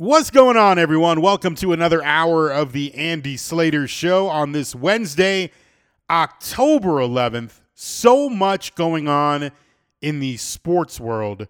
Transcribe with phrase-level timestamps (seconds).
[0.00, 1.20] What's going on, everyone?
[1.20, 5.50] Welcome to another hour of the Andy Slater Show on this Wednesday,
[6.08, 7.60] October 11th.
[7.74, 9.50] So much going on
[10.00, 11.48] in the sports world.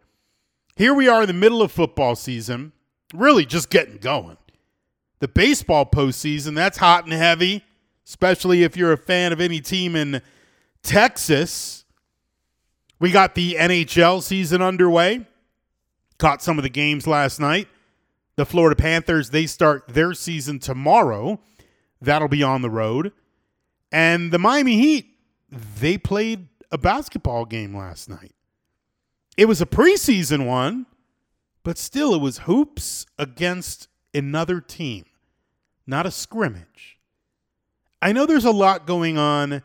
[0.75, 2.73] Here we are in the middle of football season,
[3.15, 4.37] really just getting going.
[5.21, 7.63] The baseball postseason, that's hot and heavy,
[8.05, 10.23] especially if you're a fan of any team in
[10.83, 11.85] Texas.
[12.99, 15.25] We got the NHL season underway.
[16.19, 17.69] Caught some of the games last night.
[18.37, 21.41] The Florida Panthers, they start their season tomorrow.
[22.01, 23.13] That'll be on the road.
[23.93, 25.07] And the Miami Heat,
[25.51, 28.35] they played a basketball game last night.
[29.37, 30.87] It was a preseason one,
[31.63, 35.05] but still, it was hoops against another team,
[35.87, 36.99] not a scrimmage.
[38.03, 39.63] I know there's a lot going on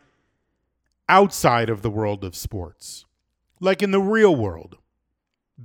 [1.07, 3.05] outside of the world of sports,
[3.59, 4.77] like in the real world.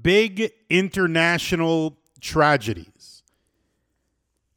[0.01, 3.23] Big international tragedies.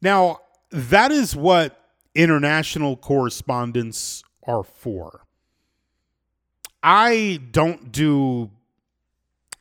[0.00, 1.80] Now, that is what
[2.14, 5.24] international correspondents are for.
[6.82, 8.50] I don't do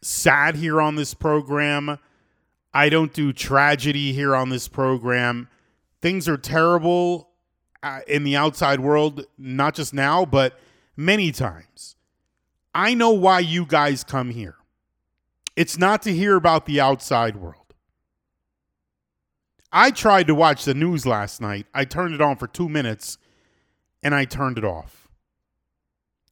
[0.01, 1.97] sad here on this program.
[2.73, 5.47] I don't do tragedy here on this program.
[6.01, 7.29] Things are terrible
[7.81, 10.59] uh, in the outside world, not just now, but
[10.97, 11.95] many times.
[12.75, 14.55] I know why you guys come here.
[15.55, 17.62] It's not to hear about the outside world.
[19.75, 21.65] I tried to watch the news last night.
[21.73, 23.17] I turned it on for two minutes
[24.03, 25.07] and I turned it off.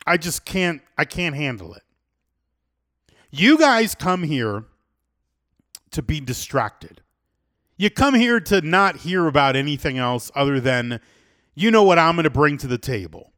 [0.05, 1.81] I just can't, I can't handle it.
[3.31, 4.65] You guys come here
[5.89, 7.01] to be distracted.
[7.77, 10.99] You come here to not hear about anything else other than,
[11.55, 13.31] you know what I'm going to bring to the table.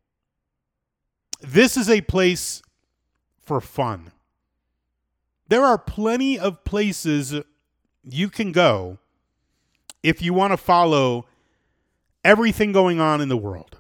[1.40, 2.62] This is a place
[3.42, 4.12] for fun.
[5.48, 7.36] There are plenty of places
[8.04, 9.00] you can go
[10.04, 11.26] if you want to follow
[12.24, 13.78] everything going on in the world.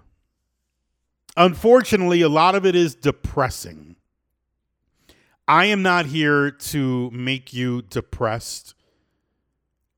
[1.35, 3.95] Unfortunately, a lot of it is depressing.
[5.47, 8.75] I am not here to make you depressed.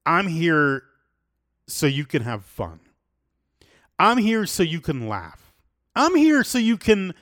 [0.06, 0.84] I'm here
[1.68, 2.80] so you can have fun.
[4.00, 5.54] I'm here so you can laugh.
[5.96, 7.14] I'm here so you can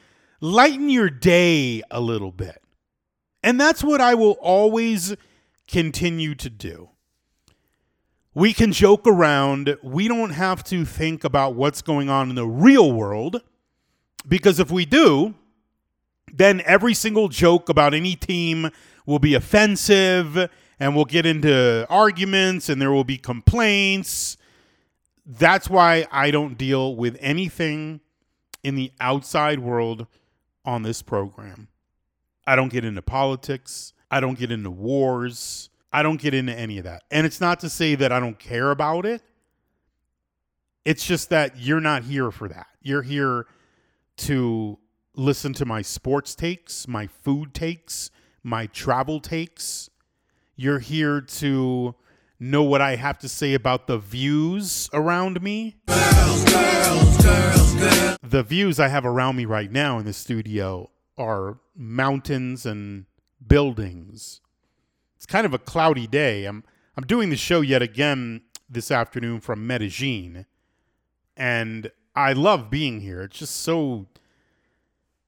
[0.42, 2.62] lighten your day a little bit.
[3.44, 5.16] And that's what I will always
[5.68, 6.90] continue to do.
[8.36, 9.78] We can joke around.
[9.84, 13.42] We don't have to think about what's going on in the real world
[14.28, 15.36] because if we do,
[16.34, 18.72] then every single joke about any team
[19.06, 20.50] will be offensive
[20.80, 24.38] and we'll get into arguments and there will be complaints.
[25.26, 28.02] That's why I don't deal with anything
[28.64, 30.08] in the outside world
[30.66, 31.68] on this program.
[32.48, 33.94] I don't get into politics.
[34.10, 35.70] I don't get into wars.
[35.94, 37.04] I don't get into any of that.
[37.12, 39.22] And it's not to say that I don't care about it.
[40.84, 42.66] It's just that you're not here for that.
[42.82, 43.46] You're here
[44.18, 44.80] to
[45.16, 48.10] listen to my sports takes, my food takes,
[48.42, 49.92] my travel takes.
[50.56, 51.96] You're here to
[52.40, 55.78] know what I have to say about the views around me.
[55.88, 61.60] Girls, girls, girls, the views I have around me right now in the studio are
[61.76, 63.06] mountains and
[63.46, 64.42] buildings
[65.24, 66.44] it's kind of a cloudy day.
[66.44, 66.66] I'm
[66.98, 70.46] I'm doing the show yet again this afternoon from Medellin,
[71.38, 73.22] and I love being here.
[73.22, 74.08] It's just so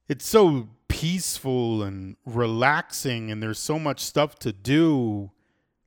[0.10, 5.32] it's so peaceful and relaxing, and there's so much stuff to do,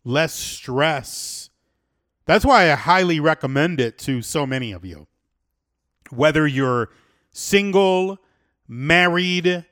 [0.04, 1.50] less stress.
[2.24, 5.06] That's why I highly recommend it to so many of you.
[6.08, 6.88] Whether you're
[7.30, 8.16] single,
[8.66, 9.66] married,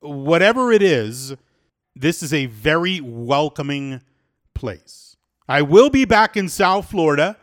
[0.00, 1.34] whatever it is,
[1.96, 4.00] this is a very welcoming
[4.52, 5.16] place.
[5.48, 7.36] I will be back in South Florida.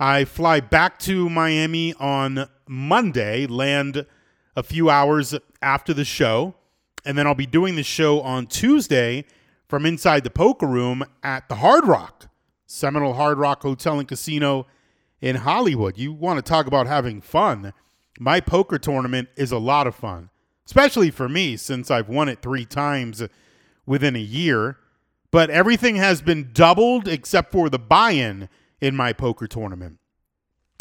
[0.00, 4.06] I fly back to Miami on Monday, land
[4.56, 6.54] a few hours after the show,
[7.04, 9.24] and then I'll be doing the show on Tuesday
[9.68, 12.28] from inside the poker room at the Hard Rock,
[12.66, 14.66] Seminole Hard Rock Hotel and Casino
[15.20, 15.98] in Hollywood.
[15.98, 17.72] You want to talk about having fun?
[18.18, 20.30] My poker tournament is a lot of fun,
[20.66, 23.22] especially for me since I've won it three times
[23.86, 24.78] within a year,
[25.30, 28.48] but everything has been doubled except for the buy in
[28.80, 29.98] in my poker tournament.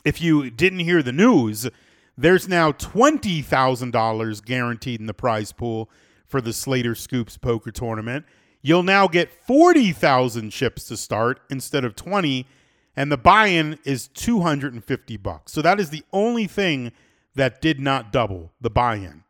[0.05, 1.69] If you didn't hear the news,
[2.17, 5.89] there's now $20,000 guaranteed in the prize pool
[6.27, 8.25] for the Slater Scoops poker tournament.
[8.61, 12.47] You'll now get 40,000 chips to start instead of 20
[12.95, 15.51] and the buy-in is 250 bucks.
[15.51, 16.91] So that is the only thing
[17.35, 19.23] that did not double the buy-in.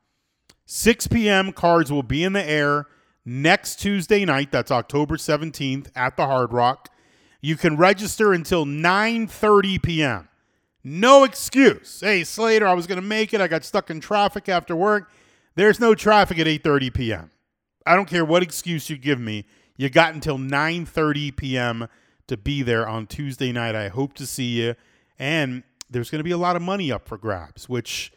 [0.66, 1.54] 6 p.m.
[1.54, 2.88] cards will be in the air
[3.26, 6.90] next Tuesday night, that's October 17th at the Hard Rock.
[7.42, 10.30] You can register until 9:30 p.m.
[10.84, 12.02] No excuse.
[12.02, 13.42] Hey, Slater, I was going to make it.
[13.42, 15.12] I got stuck in traffic after work.
[15.56, 17.32] There's no traffic at 8:30 p.m.
[17.86, 19.46] I don't care what excuse you give me.
[19.76, 21.88] You got until 9:30 p.m.
[22.28, 23.76] to be there on Tuesday night.
[23.76, 24.76] I hope to see you.
[25.20, 28.12] And there's going to be a lot of money up for grabs, which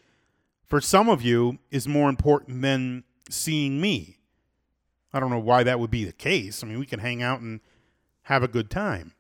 [0.64, 4.15] for some of you is more important than seeing me.
[5.16, 6.62] I don't know why that would be the case.
[6.62, 7.60] I mean, we can hang out and
[8.24, 9.14] have a good time.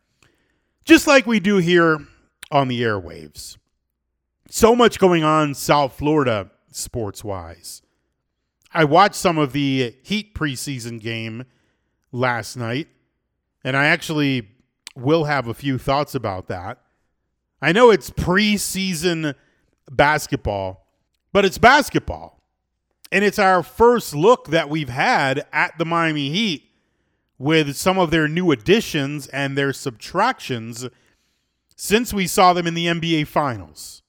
[0.84, 1.98] Just like we do here
[2.50, 3.56] on the airwaves.
[4.50, 7.80] So much going on South Florida sports wise.
[8.74, 11.44] I watched some of the Heat preseason game
[12.12, 12.88] last night,
[13.64, 14.48] and I actually
[14.94, 16.78] will have a few thoughts about that.
[17.62, 19.34] I know it's preseason
[19.90, 20.86] basketball,
[21.32, 22.35] but it's basketball.
[23.12, 26.64] And it's our first look that we've had at the Miami Heat
[27.38, 30.86] with some of their new additions and their subtractions
[31.76, 34.02] since we saw them in the NBA Finals.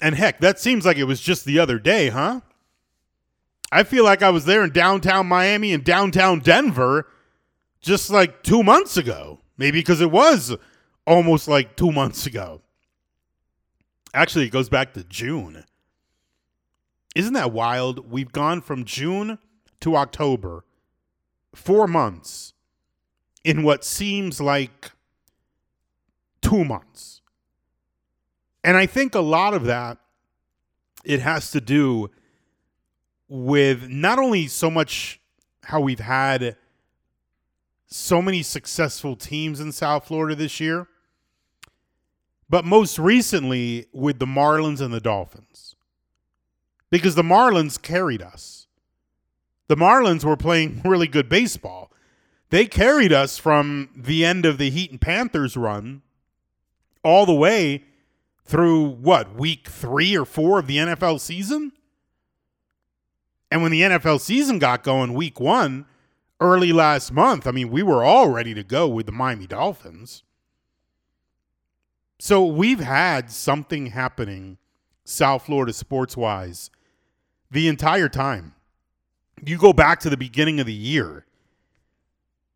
[0.00, 2.42] And heck, that seems like it was just the other day, huh?
[3.72, 7.08] I feel like I was there in downtown Miami and downtown Denver
[7.80, 9.40] just like two months ago.
[9.58, 10.54] Maybe because it was
[11.06, 12.60] almost like two months ago.
[14.12, 15.64] Actually, it goes back to June.
[17.16, 18.10] Isn't that wild?
[18.10, 19.38] We've gone from June
[19.80, 20.66] to October,
[21.54, 22.52] four months,
[23.42, 24.90] in what seems like
[26.42, 27.22] two months.
[28.62, 29.96] And I think a lot of that
[31.04, 32.10] it has to do
[33.28, 35.18] with not only so much
[35.62, 36.54] how we've had
[37.86, 40.86] so many successful teams in South Florida this year,
[42.50, 45.75] but most recently with the Marlins and the Dolphins.
[46.90, 48.66] Because the Marlins carried us.
[49.68, 51.90] The Marlins were playing really good baseball.
[52.50, 56.02] They carried us from the end of the Heat and Panthers run
[57.02, 57.84] all the way
[58.44, 61.72] through what, week three or four of the NFL season?
[63.50, 65.86] And when the NFL season got going week one,
[66.40, 70.22] early last month, I mean, we were all ready to go with the Miami Dolphins.
[72.18, 74.58] So we've had something happening
[75.04, 76.70] South Florida sports wise
[77.50, 78.54] the entire time.
[79.44, 81.26] You go back to the beginning of the year.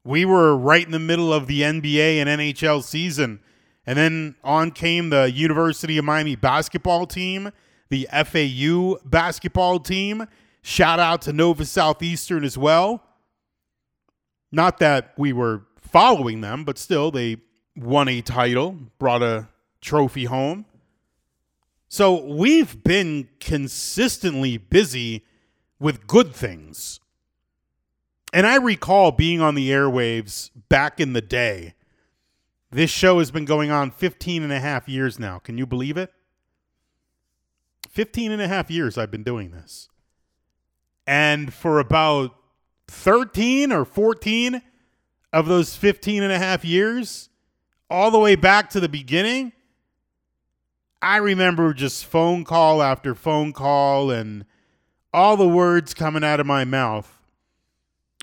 [0.05, 3.41] We were right in the middle of the NBA and NHL season
[3.87, 7.51] and then on came the University of Miami basketball team,
[7.89, 10.27] the FAU basketball team.
[10.63, 13.03] Shout out to Nova Southeastern as well.
[14.53, 17.39] Not that we were following them, but still, they
[17.77, 19.49] won a title, brought a
[19.81, 20.67] trophy home.
[21.93, 25.27] So we've been consistently busy
[25.81, 27.01] with good things.
[28.33, 31.75] And I recall being on the airwaves back in the day
[32.71, 35.41] this show has been going on 15 and a half years now.
[35.41, 36.13] Can you believe it?
[37.89, 39.89] 15 and a half years I've been doing this.
[41.09, 42.37] And for about
[42.87, 44.63] 13 or 14
[45.33, 47.31] of those 15 and a half years,
[47.91, 49.53] all the way back to the beginning,
[51.03, 54.45] I remember just phone call after phone call and
[55.13, 57.21] all the words coming out of my mouth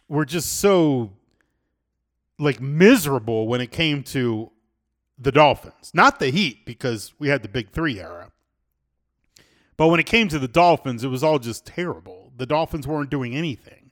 [0.08, 1.12] were just so
[2.40, 4.52] like miserable when it came to
[5.18, 5.92] the Dolphins.
[5.94, 8.31] Not the Heat, because we had the big three era.
[9.76, 12.31] But when it came to the Dolphins, it was all just terrible.
[12.36, 13.87] The Dolphins weren't doing anything.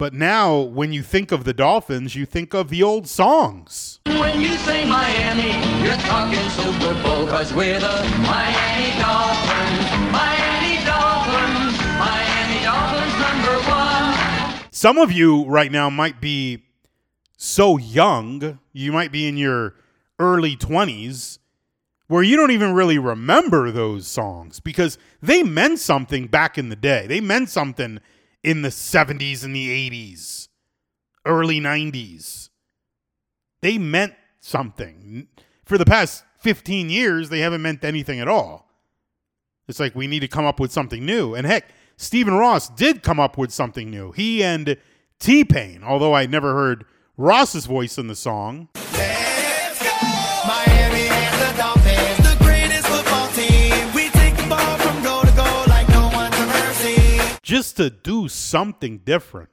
[0.00, 4.00] But now, when you think of the Dolphins, you think of the old songs.
[4.06, 5.52] When you say Miami,
[5.84, 9.84] you're talking Super Bowl, cause we're the Miami Dolphins.
[10.10, 11.76] Miami Dolphins.
[11.98, 14.70] Miami Dolphins number one.
[14.70, 16.62] Some of you right now might be
[17.36, 19.74] so young, you might be in your
[20.18, 21.40] early 20s,
[22.06, 26.76] where you don't even really remember those songs because they meant something back in the
[26.76, 27.06] day.
[27.06, 28.00] They meant something
[28.42, 30.48] in the 70s and the 80s,
[31.26, 32.48] early 90s.
[33.60, 35.28] They meant something.
[35.64, 38.68] For the past 15 years, they haven't meant anything at all.
[39.68, 41.34] It's like we need to come up with something new.
[41.34, 41.66] And heck,
[41.96, 44.10] Stephen Ross did come up with something new.
[44.12, 44.76] He and
[45.18, 48.68] T Pain, although I never heard Ross's voice in the song.
[57.80, 59.48] To do something different.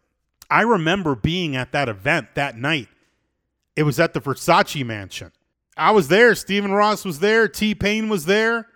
[0.49, 2.89] I remember being at that event that night.
[3.77, 5.31] It was at the Versace Mansion.
[5.77, 6.35] I was there.
[6.35, 7.47] Stephen Ross was there.
[7.47, 8.67] T Pain was there.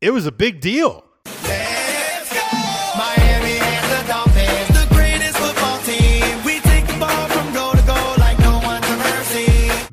[0.00, 1.04] It was a big deal.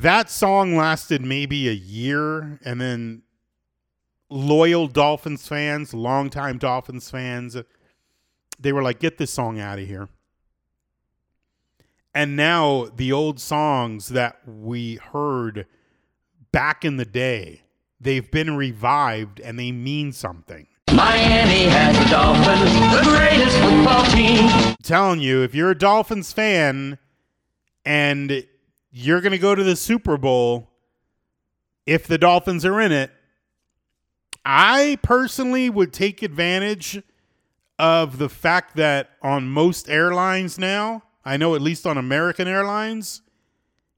[0.01, 3.21] that song lasted maybe a year, and then
[4.31, 7.55] loyal Dolphins fans, longtime Dolphins fans,
[8.61, 10.09] they were like, "Get this song out of here."
[12.13, 15.65] And now the old songs that we heard
[16.51, 17.61] back in the day,
[17.99, 20.67] they've been revived and they mean something.
[20.93, 24.49] Miami has the Dolphins, the greatest football team.
[24.49, 26.97] I'm telling you, if you're a Dolphins fan
[27.85, 28.45] and
[28.91, 30.69] you're going to go to the Super Bowl,
[31.85, 33.09] if the Dolphins are in it,
[34.43, 37.01] I personally would take advantage
[37.81, 43.23] of the fact that on most airlines now, I know at least on American Airlines,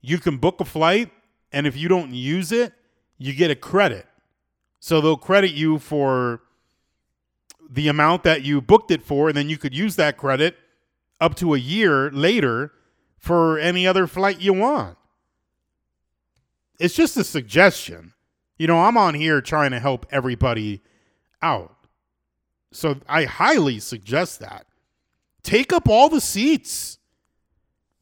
[0.00, 1.12] you can book a flight,
[1.52, 2.72] and if you don't use it,
[3.18, 4.06] you get a credit.
[4.80, 6.40] So they'll credit you for
[7.68, 10.56] the amount that you booked it for, and then you could use that credit
[11.20, 12.72] up to a year later
[13.18, 14.96] for any other flight you want.
[16.80, 18.14] It's just a suggestion.
[18.56, 20.82] You know, I'm on here trying to help everybody
[21.42, 21.83] out.
[22.74, 24.66] So I highly suggest that.
[25.42, 26.98] Take up all the seats.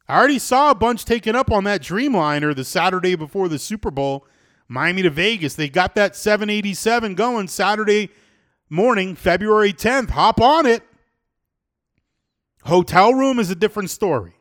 [0.08, 3.90] I already saw a bunch taken up on that Dreamliner the Saturday before the Super
[3.90, 4.26] Bowl,
[4.68, 5.54] Miami to Vegas.
[5.54, 8.10] They got that 787 going Saturday
[8.70, 10.10] morning, February 10th.
[10.10, 10.82] Hop on it.
[12.64, 14.34] Hotel room is a different story.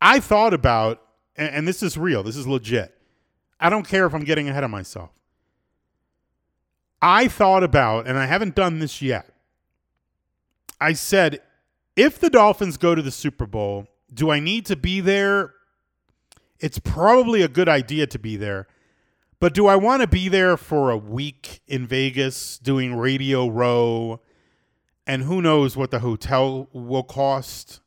[0.00, 1.00] I thought about,
[1.36, 2.92] and, this is real, this is legit.
[3.60, 5.10] I don't care if I'm getting ahead of myself.
[7.06, 9.28] I thought about, and I haven't done this yet.
[10.80, 11.42] I said,
[11.96, 15.52] if the Dolphins go to the Super Bowl, do I need to be there?
[16.60, 18.68] It's probably a good idea to be there.
[19.38, 24.22] But do I want to be there for a week in Vegas doing Radio Row?
[25.06, 27.80] And who knows what the hotel will cost?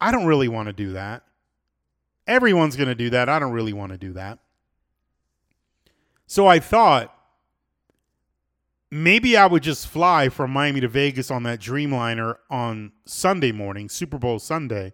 [0.00, 1.22] I don't really want to do that.
[2.26, 3.28] Everyone's going to do that.
[3.28, 4.38] I don't really want to do that.
[6.26, 7.13] So I thought
[8.90, 13.88] maybe I would just fly from Miami to Vegas on that Dreamliner on Sunday morning,
[13.88, 14.92] Super Bowl Sunday.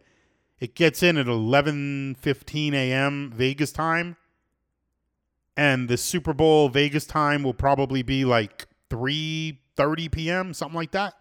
[0.58, 3.32] It gets in at 11:15 a.m.
[3.34, 4.16] Vegas time.
[5.56, 11.14] And the Super Bowl Vegas time will probably be like 3:30 p.m., something like that.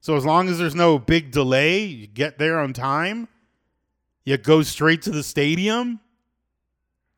[0.00, 3.28] So as long as there's no big delay, you get there on time.
[4.24, 6.00] You go straight to the stadium.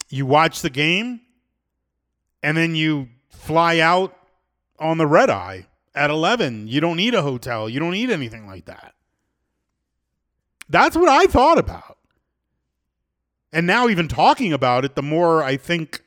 [0.09, 1.21] You watch the game
[2.43, 4.17] and then you fly out
[4.79, 6.69] on the red eye at 11.
[6.69, 7.69] You don't need a hotel.
[7.69, 8.95] You don't need anything like that.
[10.69, 11.99] That's what I thought about.
[13.53, 16.03] And now, even talking about it, the more I think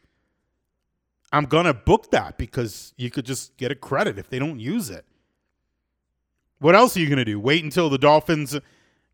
[1.31, 4.59] I'm going to book that because you could just get a credit if they don't
[4.59, 5.05] use it.
[6.59, 7.39] What else are you going to do?
[7.39, 8.57] Wait until the Dolphins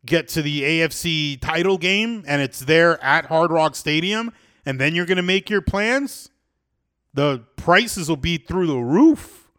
[0.04, 4.32] get to the AFC title game and it's there at Hard Rock Stadium
[4.64, 6.30] and then you're going to make your plans?
[7.16, 9.50] The prices will be through the roof.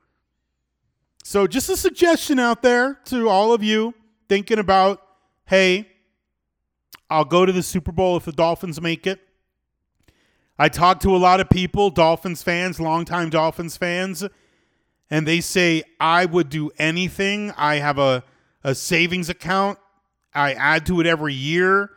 [1.24, 3.96] So, just a suggestion out there to all of you
[4.30, 5.02] thinking about
[5.46, 5.88] hey,
[7.10, 9.20] I'll go to the Super Bowl if the Dolphins make it.
[10.60, 14.24] I talk to a lot of people, Dolphins fans, longtime Dolphins fans,
[15.10, 17.52] and they say, I would do anything.
[17.58, 18.24] I have a,
[18.64, 19.80] a savings account.
[20.32, 21.90] I add to it every year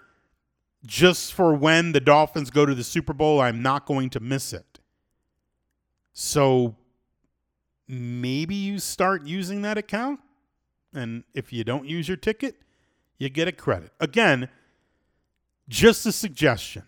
[0.87, 3.43] just for when the Dolphins go to the Super Bowl.
[3.43, 4.69] I'm not going to miss it.
[6.12, 6.76] So
[7.88, 10.21] maybe you start using that account.
[10.93, 12.57] And if you don't use your ticket,
[13.19, 13.93] you get a credit.
[14.00, 14.49] Again,
[15.69, 16.83] just a suggestion.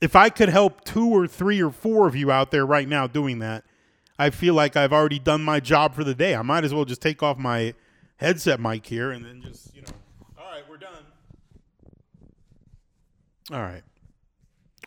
[0.00, 3.06] If I could help two or three or four of you out there right now
[3.06, 3.64] doing that,
[4.18, 6.34] I feel like I've already done my job for the day.
[6.36, 7.74] I might as well just take off my
[8.16, 9.88] headset mic here and then just, you know,
[10.38, 11.04] all right, we're done.
[13.52, 13.82] All right.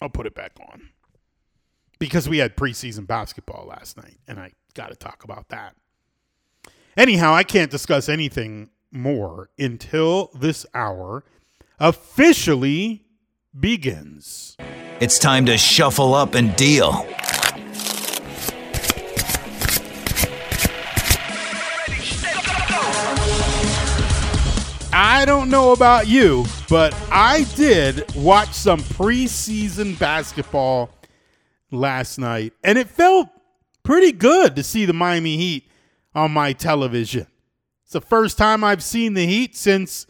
[0.01, 0.89] I'll put it back on.
[1.99, 5.75] Because we had preseason basketball last night, and I got to talk about that.
[6.95, 11.23] Anyhow, I can't discuss anything more until this hour
[11.79, 13.05] officially
[13.59, 14.55] begins.
[14.99, 17.05] It's time to shuffle up and deal.
[24.99, 30.89] I don't know about you, but I did watch some preseason basketball
[31.71, 33.29] last night, and it felt
[33.83, 35.69] pretty good to see the Miami Heat
[36.13, 37.27] on my television.
[37.83, 40.07] It's the first time I've seen the Heat since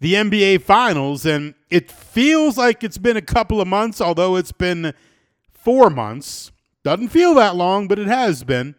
[0.00, 4.52] the NBA Finals, and it feels like it's been a couple of months, although it's
[4.52, 4.92] been
[5.50, 6.50] four months.
[6.82, 8.74] Doesn't feel that long, but it has been.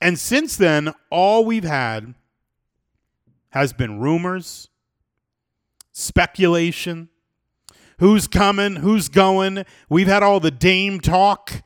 [0.00, 2.14] And since then, all we've had
[3.50, 4.68] has been rumors,
[5.92, 7.08] speculation,
[7.98, 9.64] who's coming, who's going.
[9.88, 11.62] We've had all the Dame talk.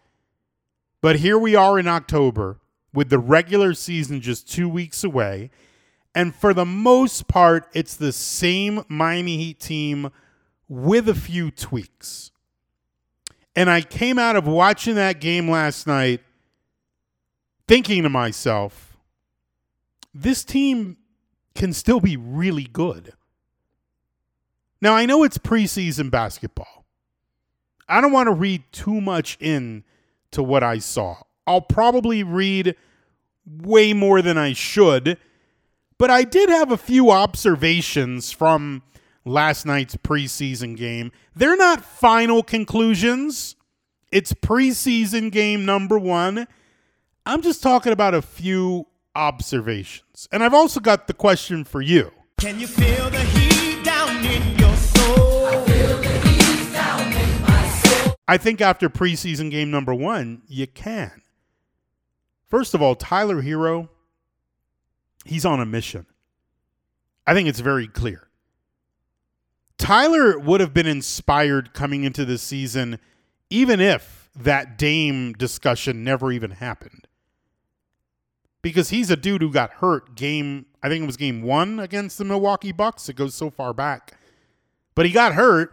[1.00, 2.58] But here we are in October
[2.92, 5.50] with the regular season just two weeks away.
[6.14, 10.10] And for the most part, it's the same Miami Heat team
[10.68, 12.32] with a few tweaks.
[13.54, 16.22] And I came out of watching that game last night
[17.68, 18.96] thinking to myself,
[20.14, 20.96] this team
[21.54, 23.12] can still be really good.
[24.80, 26.84] Now, I know it's preseason basketball.
[27.88, 29.84] I don't want to read too much in
[30.32, 31.16] to what I saw.
[31.46, 32.74] I'll probably read
[33.46, 35.18] way more than I should,
[35.98, 38.82] but I did have a few observations from
[39.24, 41.12] last night's preseason game.
[41.34, 43.56] They're not final conclusions.
[44.10, 46.46] It's preseason game number 1.
[47.24, 50.28] I'm just talking about a few observations.
[50.30, 52.12] And I've also got the question for you.
[52.38, 53.45] Can you feel the heat
[58.28, 61.22] I think after preseason game number one, you can.
[62.48, 63.88] First of all, Tyler Herro,
[65.24, 66.06] he's on a mission.
[67.26, 68.28] I think it's very clear.
[69.78, 72.98] Tyler would have been inspired coming into this season,
[73.50, 77.06] even if that Dame discussion never even happened.
[78.62, 82.18] Because he's a dude who got hurt game, I think it was game one against
[82.18, 83.08] the Milwaukee Bucks.
[83.08, 84.18] It goes so far back.
[84.94, 85.72] But he got hurt.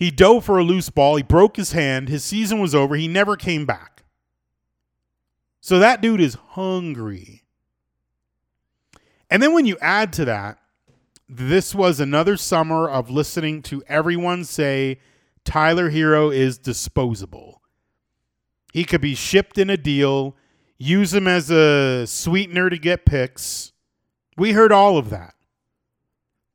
[0.00, 1.16] He dove for a loose ball.
[1.16, 2.08] He broke his hand.
[2.08, 2.96] His season was over.
[2.96, 4.02] He never came back.
[5.60, 7.44] So that dude is hungry.
[9.28, 10.58] And then when you add to that,
[11.28, 15.00] this was another summer of listening to everyone say
[15.44, 17.60] Tyler Herro is disposable.
[18.72, 20.34] He could be shipped in a deal,
[20.78, 23.72] use him as a sweetener to get picks.
[24.38, 25.34] We heard all of that.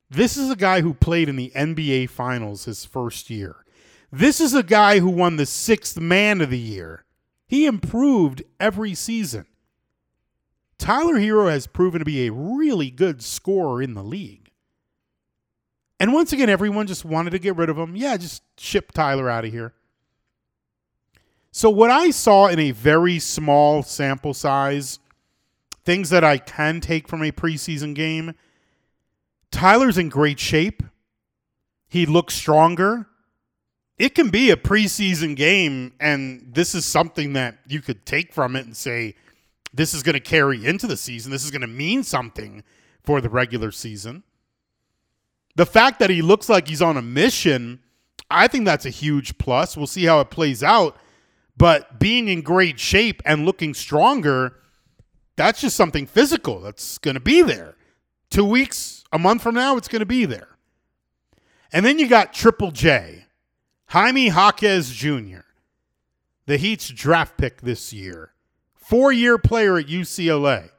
[0.09, 3.65] This is a guy who played in the NBA Finals his first year.
[4.11, 7.05] This is a guy who won the sixth man of the year.
[7.47, 9.45] He improved every season.
[10.77, 14.51] Tyler Herro has proven to be a really good scorer in the league.
[15.99, 17.95] And once again, everyone just wanted to get rid of him.
[17.95, 19.73] Yeah, just ship Tyler out of here.
[21.51, 24.99] So, what I saw in a very small sample size,
[25.85, 28.33] things that I can take from a preseason game,
[29.55, 30.83] Tyler's in great shape.
[31.87, 33.07] He looks stronger.
[33.97, 38.57] It can be a preseason game, and this is something that you could take from
[38.57, 39.15] it and say,
[39.73, 41.31] this is going to carry into the season.
[41.31, 42.65] This is going to mean something
[43.01, 44.23] for the regular season.
[45.55, 47.79] The fact that he looks like he's on a mission,
[48.29, 49.77] I think that's a huge plus.
[49.77, 50.97] We'll see how it plays out.
[51.55, 54.57] But being in great shape and looking stronger,
[55.37, 57.75] that's just something physical that's going to be there.
[58.29, 60.57] Two weeks, a month from now, it's going to be there.
[61.71, 63.25] And then you got Triple J,
[63.87, 65.41] Jaime Jaquez Jr.,
[66.45, 68.31] the Heat's draft pick this year,
[68.73, 70.69] four year player at UCLA.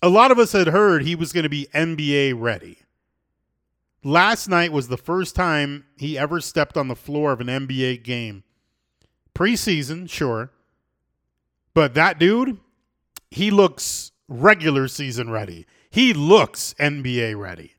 [0.00, 2.78] A lot of us had heard he was going to be NBA ready.
[4.04, 8.02] Last night was the first time he ever stepped on the floor of an NBA
[8.02, 8.42] game.
[9.34, 10.50] Preseason, sure.
[11.74, 12.58] But that dude,
[13.30, 15.66] he looks regular season ready.
[15.92, 17.74] He looks NBA ready.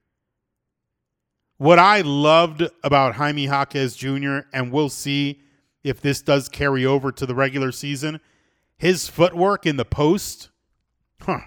[1.58, 5.42] What I loved about Jaime Jaquez Jr., and we'll see
[5.84, 8.20] if this does carry over to the regular season,
[8.78, 10.50] his footwork in the post,
[11.22, 11.40] huh.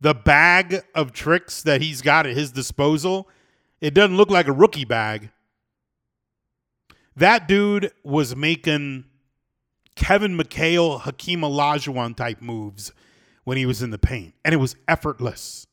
[0.00, 3.28] The bag of tricks that he's got at his disposal,
[3.80, 5.30] it doesn't look like a rookie bag.
[7.16, 9.04] That dude was making
[9.96, 12.92] Kevin McHale, Hakeem Olajuwon type moves
[13.44, 15.66] when he was in the paint, and it was effortless.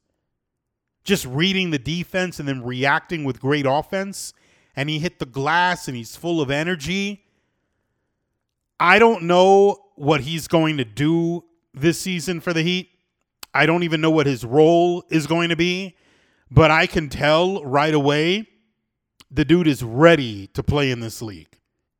[1.03, 4.33] Just reading the defense and then reacting with great offense,
[4.75, 7.23] and he hit the glass and he's full of energy.
[8.79, 12.89] I don't know what he's going to do this season for the Heat.
[13.53, 15.95] I don't even know what his role is going to be,
[16.51, 18.47] but I can tell right away
[19.31, 21.57] the dude is ready to play in this league.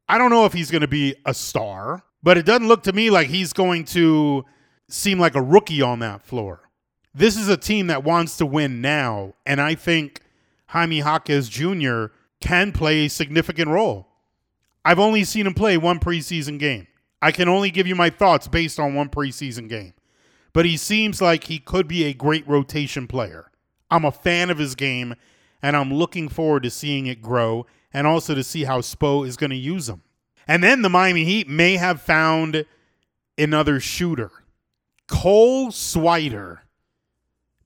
[0.08, 2.94] I don't know if he's going to be a star, but it doesn't look to
[2.94, 4.46] me like he's going to
[4.89, 6.69] seem like a rookie on that floor.
[7.13, 10.21] This is a team that wants to win now, and I think
[10.67, 12.06] Jaime Jaquez Jr.
[12.39, 14.08] can play a significant role.
[14.86, 16.88] I've only seen him play one preseason game.
[17.21, 19.93] I can only give you my thoughts based on one preseason game.
[20.54, 23.52] But he seems like he could be a great rotation player.
[23.89, 25.15] I'm a fan of his game,
[25.62, 29.38] and I'm looking forward to seeing it grow and also to see how Spo is
[29.38, 30.04] going to use him.
[30.47, 32.65] And then the Miami Heat may have found
[33.38, 34.32] another shooter.
[35.08, 36.60] Cole Swider.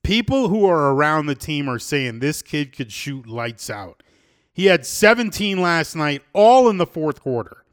[0.03, 4.03] People who are around the team are saying this kid could shoot lights out.
[4.53, 7.63] He had 17 last night, all in the fourth quarter.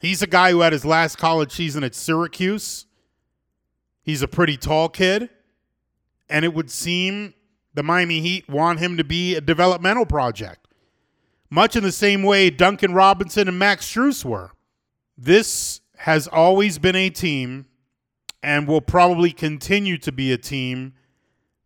[0.00, 2.86] He's a guy who had his last college season at Syracuse.
[4.02, 5.30] He's a pretty tall kid.
[6.28, 7.34] And it would seem
[7.74, 10.66] the Miami Heat want him to be a developmental project,
[11.50, 14.50] much in the same way Duncan Robinson and Max Strus were.
[15.16, 17.66] This has always been a team
[18.42, 20.94] and will probably continue to be a team,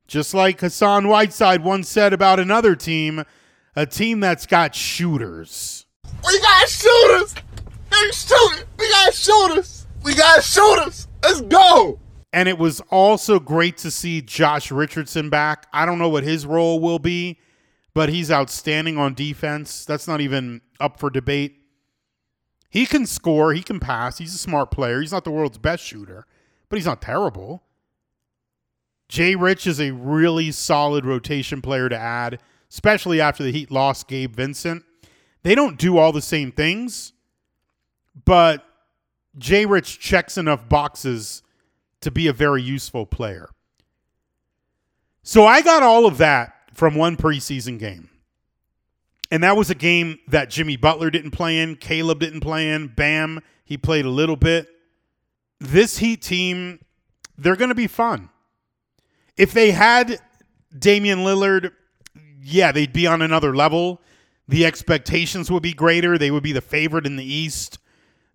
[0.07, 3.25] just like Hassan Whiteside once said about another team,
[3.75, 5.87] a team that's got shooters.
[6.25, 7.35] We got shooters.
[7.91, 8.67] They shooting.
[8.79, 9.87] We got shooters.
[10.03, 11.09] We got shooters.
[11.23, 11.99] Let's go.
[12.33, 15.67] And it was also great to see Josh Richardson back.
[15.73, 17.39] I don't know what his role will be,
[17.95, 19.85] but he's outstanding on defense.
[19.85, 21.57] That's not even up for debate.
[22.69, 24.19] He can score, he can pass.
[24.19, 25.01] He's a smart player.
[25.01, 26.27] He's not the world's best shooter,
[26.69, 27.63] but he's not terrible.
[29.09, 34.09] Jay Rich is a really solid rotation player to add, especially after the Heat lost
[34.09, 34.85] Gabe Vincent.
[35.43, 37.13] They don't do all the same things,
[38.25, 38.65] but
[39.39, 41.43] Jay Rich checks enough boxes
[42.01, 43.49] to be a very useful player.
[45.23, 48.11] So I got all of that from one preseason game.
[49.31, 52.89] And that was a game that Jimmy Butler didn't play in, Caleb didn't play in,
[52.89, 54.69] Bam, he played a little bit.
[55.61, 56.81] This Heat team,
[57.39, 58.31] they're going to be fun.
[59.37, 60.21] If they had
[60.77, 61.73] Damian Lillard,
[62.41, 64.01] yeah, they'd be on another level.
[64.49, 66.17] The expectations would be greater.
[66.17, 67.79] They would be the favorite in the East.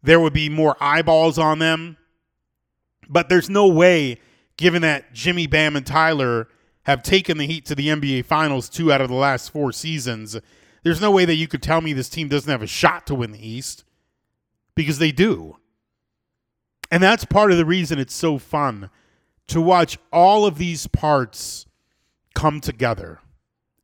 [0.04, 1.98] There would be more eyeballs on them.
[3.08, 4.20] But there's no way,
[4.58, 6.48] given that Jimmy Bam and Tyler
[6.84, 10.38] have taken the Heat to the NBA Finals two out of the last four seasons,
[10.84, 13.16] there's no way that you could tell me this team doesn't have a shot to
[13.16, 13.84] win the East
[14.76, 15.58] because they do.
[16.92, 18.90] And that's part of the reason it's so fun
[19.48, 21.66] to watch all of these parts
[22.36, 23.20] come together.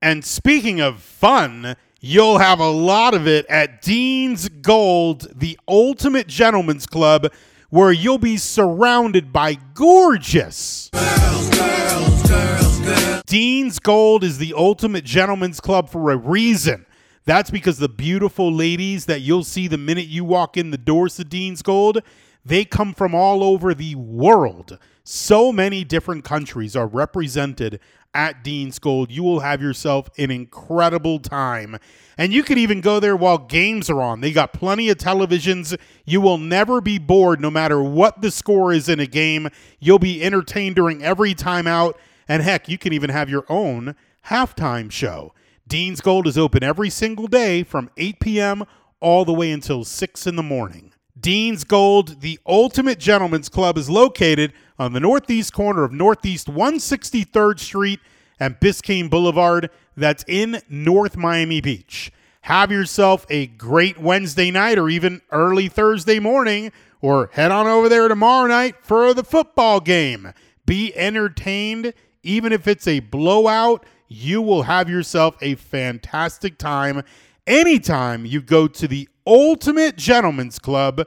[0.02, 6.28] And speaking of fun, you'll have a lot of it at Dean's Gold, the ultimate
[6.28, 7.32] gentleman's club,
[7.70, 10.90] where you'll be surrounded by gorgeous.
[10.94, 11.50] Girls.
[11.50, 16.86] girls, girls, Dean's Gold is the ultimate gentleman's club for a reason.
[17.26, 21.16] That's because the beautiful ladies that you'll see the minute you walk in the doors
[21.18, 22.02] to Dean's Gold,
[22.48, 24.80] they come from all over the world.
[25.04, 27.80] So many different countries are represented
[28.14, 29.12] at Dean's Gold.
[29.12, 31.78] You will have yourself an incredible time.
[32.18, 34.22] And you could even go there while games are on.
[34.22, 35.78] They got plenty of televisions.
[36.06, 39.50] You will never be bored no matter what the score is in a game.
[39.80, 41.94] You'll be entertained during every timeout.
[42.28, 43.96] And heck, you can even have your own
[44.28, 45.34] halftime show.
[45.68, 48.64] Dean's Gold is open every single day from 8 p.m.
[49.02, 50.94] all the way until 6 in the morning.
[51.20, 57.60] Dean's Gold, the ultimate gentleman's club, is located on the northeast corner of Northeast 163rd
[57.60, 58.00] Street
[58.40, 59.70] and Biscayne Boulevard.
[59.96, 62.12] That's in North Miami Beach.
[62.42, 67.90] Have yourself a great Wednesday night or even early Thursday morning, or head on over
[67.90, 70.34] there tomorrow night for the football game.
[70.66, 73.86] Be entertained, even if it's a blowout.
[74.08, 77.04] You will have yourself a fantastic time
[77.46, 81.06] anytime you go to the Ultimate Gentleman's Club,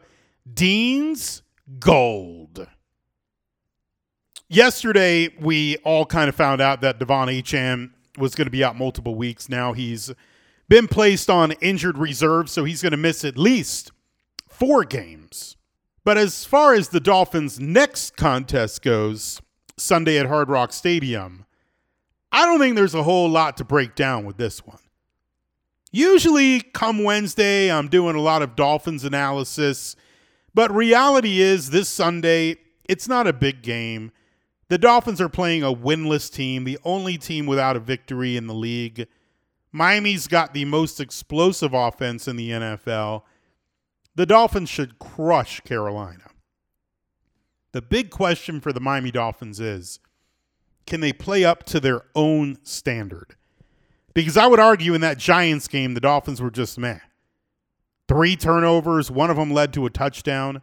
[0.52, 1.42] Dean's
[1.78, 2.68] Gold.
[4.48, 8.76] Yesterday, we all kind of found out that Devon Achane was going to be out
[8.76, 9.48] multiple weeks.
[9.48, 10.12] Now he's
[10.68, 13.90] been placed on injured reserve, so he's going to miss at least
[14.48, 15.56] four games.
[16.04, 19.40] But as far as the Dolphins' next contest goes,
[19.78, 21.46] Sunday at Hard Rock Stadium,
[22.30, 24.78] I don't think there's a whole lot to break down with this one.
[25.92, 29.96] Usually, come Wednesday, I'm doing a lot of Dolphins analysis,
[30.54, 32.56] but reality is this Sunday,
[32.88, 34.12] it's not a big game.
[34.68, 38.54] The Dolphins are playing a winless team, the only team without a victory in the
[38.54, 39.08] league.
[39.72, 43.22] Miami's got the most explosive offense in the NFL.
[44.14, 46.30] The Dolphins should crush Carolina.
[47.72, 49.98] The big question for the Miami Dolphins is
[50.86, 53.36] can they play up to their own standard?
[54.20, 56.98] Because I would argue in that Giants game, the Dolphins were just meh.
[58.08, 60.62] Three turnovers, one of them led to a touchdown,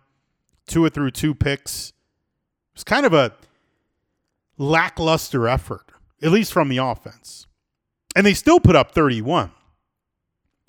[0.67, 1.89] two it threw two picks.
[1.89, 1.93] It
[2.75, 3.33] was kind of a
[4.57, 5.91] lackluster effort,
[6.21, 7.47] at least from the offense.
[8.15, 9.51] And they still put up 31.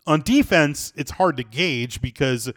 [0.07, 2.51] On defense, it's hard to gauge because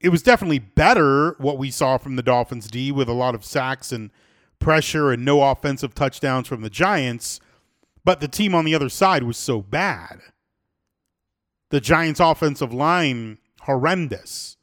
[0.00, 3.44] it was definitely better what we saw from the Dolphins D with a lot of
[3.44, 4.10] sacks and
[4.58, 7.40] pressure and no offensive touchdowns from the Giants,
[8.04, 10.20] but the team on the other side was so bad.
[11.70, 14.56] The Giants' offensive line, horrendous.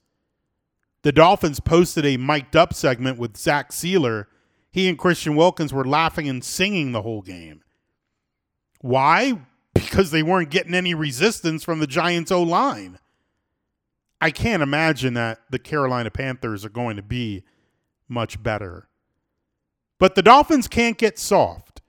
[1.04, 4.28] The Dolphins posted a mic'd up segment with Zach Sieler.
[4.72, 7.64] He and Christian Wilkins were laughing and singing the whole game.
[8.80, 9.40] Why?
[9.74, 13.00] because they weren't getting any resistance from the Giants O line.
[14.20, 17.44] I can't imagine that the Carolina Panthers are going to be
[18.08, 18.88] much better.
[19.98, 21.81] But the Dolphins can't get soft.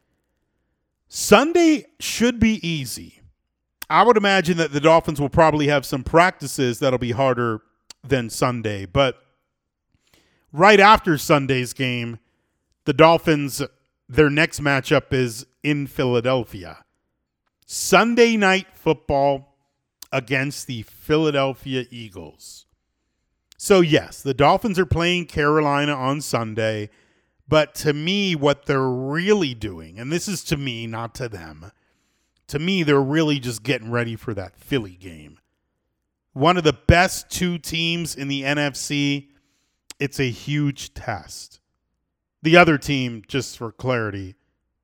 [1.15, 3.21] Sunday should be easy.
[3.91, 7.61] I would imagine that the Dolphins will probably have some practices that'll be harder
[8.03, 8.87] than Sunday.
[8.87, 9.23] But
[10.55, 12.19] right after Sunday's game,
[12.87, 13.61] the Dolphins,
[14.09, 16.83] their next matchup is in Philadelphia.
[17.67, 19.59] Sunday night football
[20.13, 22.65] against the Philadelphia Eagles.
[23.59, 26.89] So, yes, the Dolphins are playing Carolina on Sunday.
[27.49, 31.73] But to me, what they're really doing, and this is to me, not to them,
[32.49, 35.39] to me, they're really just getting ready for that Philly game.
[36.33, 39.29] One of the best two teams in the NFC.
[39.99, 41.61] It's a huge test.
[42.43, 44.35] The other team, just for clarity,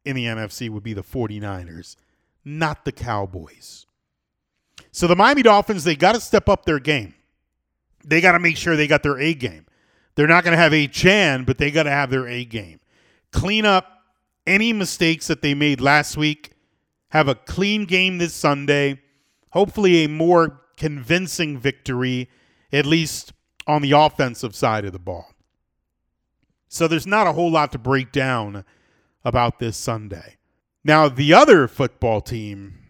[0.05, 1.97] in the NFC would be the 49ers,
[2.44, 3.87] not the Cowboys.
[4.92, 7.14] So the Miami Dolphins, they got to step up their game.
[8.05, 9.66] They got to make sure they got their A game.
[10.19, 12.81] They're not going to have Achane, but they got to have their A game.
[13.31, 14.03] Clean up
[14.49, 16.55] any mistakes that they made last week.
[17.11, 19.01] Have a clean game this Sunday.
[19.51, 22.29] Hopefully, a more convincing victory,
[22.73, 23.33] at least
[23.69, 25.31] on the offensive side of the ball.
[26.67, 28.65] So there's not a whole lot to break down
[29.25, 30.39] about this Sunday.
[30.83, 32.81] Now, the other football team,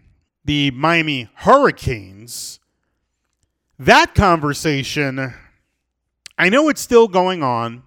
[0.46, 2.58] the Miami Hurricanes,
[3.78, 5.34] that conversation,
[6.40, 7.82] I know it's still going on,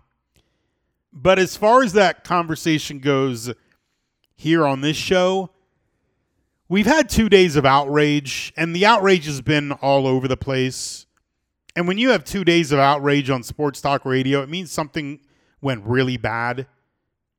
[1.14, 3.50] but as far as that conversation goes
[4.36, 5.52] here on this show,
[6.68, 11.06] we've had two days of outrage, and the outrage has been all over the place.
[11.78, 15.22] And when you have two days of outrage on sports talk radio, it means something
[15.62, 16.68] went really bad.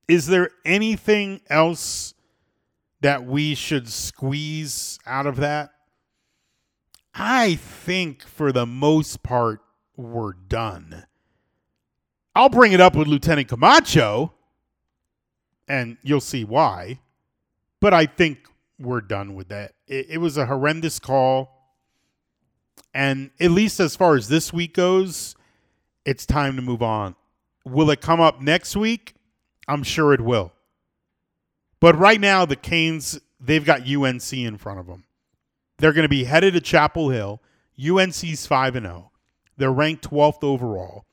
[0.08, 2.14] Is there anything else
[3.02, 5.72] that we should squeeze out of that?
[7.14, 9.60] I think for the most part,
[9.96, 11.04] we're done.
[12.34, 14.32] I'll bring it up with Lieutenant Camacho,
[15.68, 17.00] and you'll see why.
[17.80, 19.74] But I think we're done with that.
[19.86, 21.58] It, it was a horrendous call.
[22.94, 25.34] And at least as far as this week goes,
[26.04, 27.14] it's time to move on.
[27.64, 29.14] Will it come up next week?
[29.68, 30.52] I'm sure it will.
[31.80, 35.04] But right now, the Canes, they've got UNC in front of them.
[35.78, 37.40] They're going to be headed to Chapel Hill.
[37.82, 39.11] UNC's 5 and 0.
[39.56, 41.04] They're ranked 12th overall.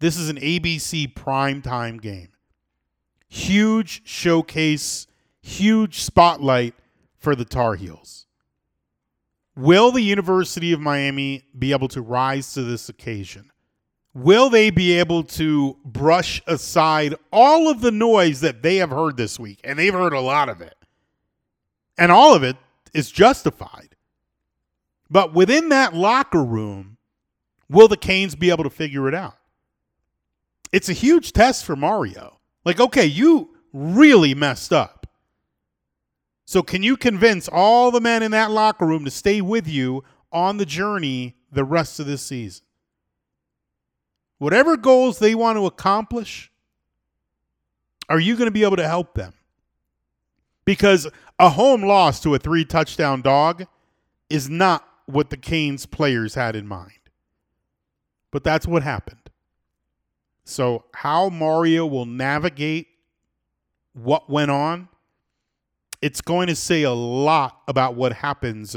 [0.00, 2.28] This is an ABC prime time game.
[3.28, 5.06] Huge showcase,
[5.40, 6.74] huge spotlight
[7.16, 8.26] for the Tar Heels.
[9.56, 13.50] Will the University of Miami be able to rise to this occasion?
[14.12, 19.16] Will they be able to brush aside all of the noise that they have heard
[19.16, 19.60] this week?
[19.64, 20.76] And they've heard a lot of it.
[21.98, 22.56] And all of it
[22.92, 23.96] is justified.
[25.10, 26.93] But within that locker room,
[27.68, 29.36] will the Canes be able to figure it out?
[30.72, 32.40] It's a huge test for Mario.
[32.64, 35.06] Like, okay, you really messed up.
[36.46, 40.04] So, can you convince all the men in that locker room to stay with you
[40.32, 42.64] on the journey the rest of this season?
[44.38, 46.52] Whatever goals they want to accomplish,
[48.08, 49.32] are you going to be able to help them?
[50.64, 51.06] Because
[51.38, 53.66] a home loss to a three touchdown dog
[54.28, 56.92] is not what the Canes players had in mind.
[58.34, 59.30] But that's what happened.
[60.42, 62.88] So, how Mario will navigate
[63.92, 64.88] what went on,
[66.02, 68.76] it's going to say a lot about what happens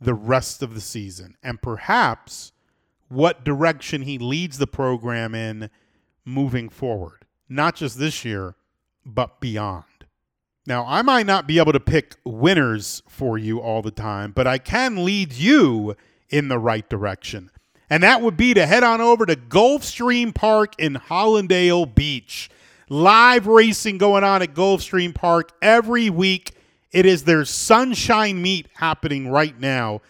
[0.00, 2.50] the rest of the season and perhaps
[3.06, 5.70] what direction he leads the program in
[6.24, 8.56] moving forward, not just this year,
[9.06, 9.84] but beyond.
[10.66, 14.48] Now, I might not be able to pick winners for you all the time, but
[14.48, 15.94] I can lead you
[16.30, 17.52] in the right direction.
[17.90, 22.50] And that would be to head on over to Gulfstream Park in Hallandale Beach.
[22.90, 26.52] Live racing going on at Gulfstream Park every week.
[26.92, 30.00] It is their sunshine meet happening right now.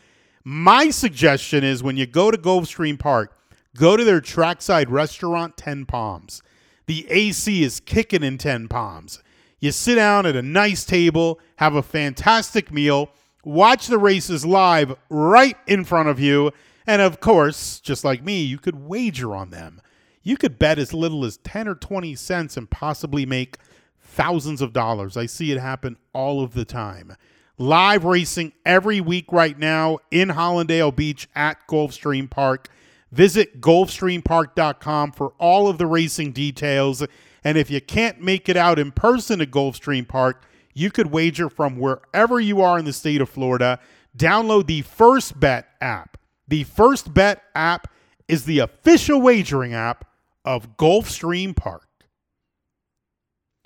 [0.45, 3.37] My suggestion is when you go to Gulfstream Park,
[3.77, 6.43] go to their trackside restaurant, 10 Palms.
[6.87, 9.23] The AC is kicking in 10 Palms.
[9.61, 13.11] You sit down at a nice table, have a fantastic meal,
[13.45, 16.53] watch the races live right in front of you,
[16.89, 19.83] and of course, just like me, you could wager on them.
[20.23, 23.59] You could bet as little as 10 or 20 cents and possibly make
[24.01, 25.17] thousands of dollars.
[25.17, 27.15] I see it happen all of the time.
[27.59, 32.69] Live racing every week right now in Hallandale Beach at Gulfstream Park.
[33.13, 37.05] Visit gulfstreampark.com for all of the racing details.
[37.45, 41.51] And if you can't make it out in person to Gulfstream Park, you could wager
[41.51, 43.79] from wherever you are in the state of Florida.
[44.17, 46.18] Download the First Bet app.
[46.49, 47.93] The First Bet app
[48.27, 50.07] is the official wagering app
[50.45, 51.87] of Gulfstream Park.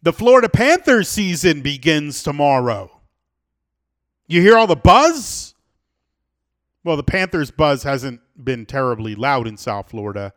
[0.02, 3.00] The Florida Panthers season begins tomorrow.
[4.26, 5.54] You hear all the buzz?
[6.84, 10.32] Well, the Panthers buzz hasn't been terribly loud in South Florida,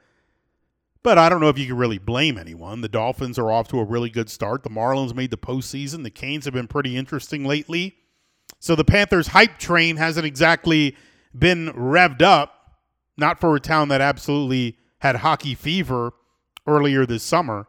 [1.01, 2.81] but I don't know if you can really blame anyone.
[2.81, 4.61] The Dolphins are off to a really good start.
[4.61, 6.03] The Marlins made the postseason.
[6.03, 7.95] The Canes have been pretty interesting lately.
[8.59, 10.95] So the Panthers hype train hasn't exactly
[11.37, 12.77] been revved up,
[13.17, 16.13] not for a town that absolutely had hockey fever
[16.67, 17.67] earlier this summer.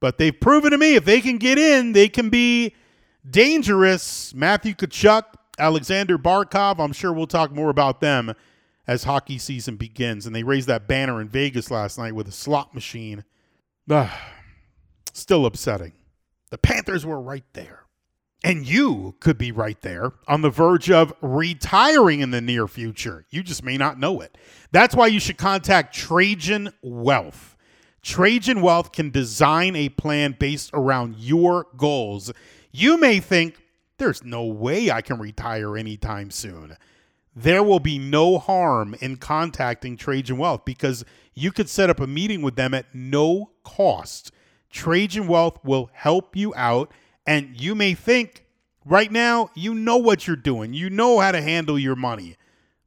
[0.00, 2.74] But they've proven to me if they can get in, they can be
[3.28, 4.34] dangerous.
[4.34, 5.24] Matthew Tkachuk,
[5.58, 8.34] Alexander Barkov, I'm sure we'll talk more about them
[8.86, 10.26] as hockey season begins.
[10.26, 13.24] And they raised that banner in Vegas last night with a slot machine.
[15.12, 15.92] Still upsetting.
[16.50, 17.81] The Panthers were right there.
[18.44, 23.24] And you could be right there on the verge of retiring in the near future.
[23.30, 24.36] You just may not know it.
[24.72, 27.56] That's why you should contact Trajan Wealth.
[28.02, 32.32] Trajan Wealth can design a plan based around your goals.
[32.72, 33.58] You may think,
[33.98, 36.76] there's no way I can retire anytime soon.
[37.36, 42.06] There will be no harm in contacting Trajan Wealth because you could set up a
[42.08, 44.32] meeting with them at no cost.
[44.68, 46.90] Trajan Wealth will help you out,
[47.26, 48.46] and you may think
[48.84, 52.36] right now you know what you're doing, you know how to handle your money.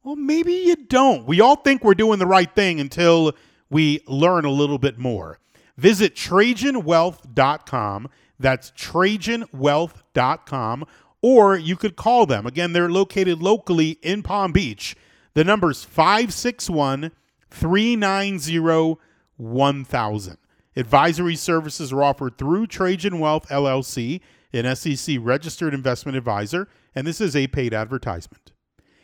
[0.02, 1.26] Well, maybe you don't.
[1.26, 3.32] We all think we're doing the right thing until
[3.68, 5.40] we learn a little bit more.
[5.76, 8.08] Visit TrajanWealth.com.
[8.38, 10.84] That's TrajanWealth.com.
[11.22, 12.46] Or you could call them.
[12.46, 14.94] Again, they're located locally in Palm Beach.
[15.34, 17.10] The number's 561
[17.50, 19.00] 390
[19.36, 20.38] 1000.
[20.76, 24.20] Advisory services are offered through Trajan Wealth LLC,
[24.52, 28.52] an SEC registered investment advisor, and this is a paid advertisement.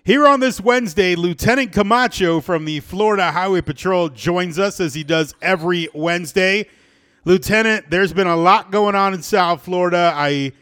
[0.04, 5.04] Here on this Wednesday, Lieutenant Camacho from the Florida Highway Patrol joins us as he
[5.04, 6.68] does every Wednesday.
[7.24, 10.12] Lieutenant, there's been a lot going on in South Florida.
[10.14, 10.52] I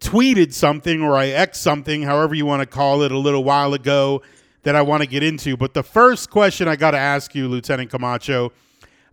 [0.00, 3.72] tweeted something or I X something, however you want to call it, a little while
[3.72, 4.22] ago
[4.64, 5.56] that I want to get into.
[5.56, 8.52] But the first question I got to ask you, Lieutenant Camacho,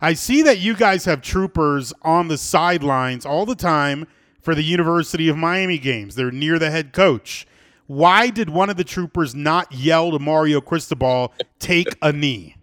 [0.00, 4.06] I see that you guys have troopers on the sidelines all the time
[4.40, 6.14] for the University of Miami games.
[6.14, 7.46] They're near the head coach.
[7.86, 12.56] Why did one of the troopers not yell to Mario Cristobal, take a knee?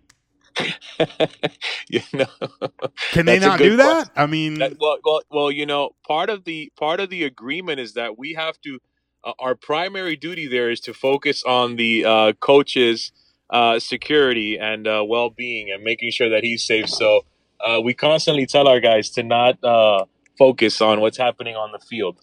[1.90, 2.26] you know,
[3.12, 4.12] Can they not do that?
[4.16, 7.80] I mean, That- well, well, well, you know, part of the part of the agreement
[7.80, 8.80] is that we have to.
[9.26, 13.14] Uh, our primary duty there is to focus on the uh, coach's
[13.54, 16.90] uh, security and uh, well-being and making sure that he's safe.
[16.90, 17.22] So
[17.66, 20.04] uh, we constantly tell our guys to not uh,
[20.38, 22.18] focus on what's happening on the field.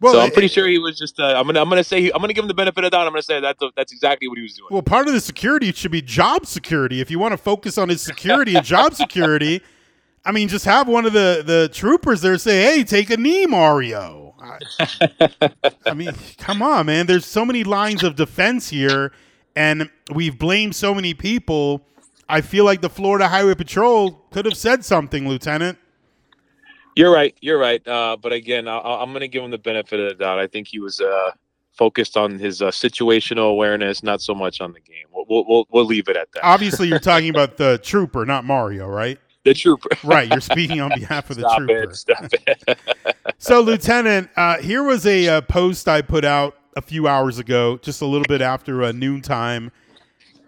[0.00, 1.18] well, so I'm it- pretty sure he was just.
[1.20, 1.60] Uh, I'm gonna.
[1.62, 2.02] I'm gonna say.
[2.02, 3.06] He, I'm gonna give him the benefit of the doubt.
[3.06, 4.68] I'm gonna say that's that's exactly what he was doing.
[4.72, 7.00] Well, part of the security should be job security.
[7.00, 9.62] If you want to focus on his security and job security,
[10.24, 13.46] I mean, just have one of the the troopers there say, "Hey, take a knee,
[13.46, 15.50] Mario." I,
[15.86, 17.06] I mean, come on, man.
[17.06, 19.12] There's so many lines of defense here,
[19.56, 21.82] and we've blamed so many people.
[22.28, 25.78] I feel like the Florida Highway Patrol could have said something, Lieutenant.
[26.94, 27.34] You're right.
[27.40, 27.86] You're right.
[27.86, 30.38] Uh, but again, I, I'm going to give him the benefit of the doubt.
[30.38, 31.32] I think he was uh,
[31.72, 35.06] focused on his uh, situational awareness, not so much on the game.
[35.12, 36.44] We'll, we'll, we'll, we'll leave it at that.
[36.44, 39.18] Obviously, you're talking about the trooper, not Mario, right?
[39.44, 39.88] the trooper.
[40.04, 40.28] Right.
[40.28, 41.82] You're speaking on behalf of the Stop trooper.
[41.90, 41.96] it.
[41.96, 42.78] Stop it.
[43.38, 47.78] So, Lieutenant, uh, here was a, uh post I put out a few hours ago,
[47.78, 49.70] just a little bit after uh, noontime.